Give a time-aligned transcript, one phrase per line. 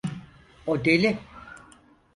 [0.71, 1.11] O deli.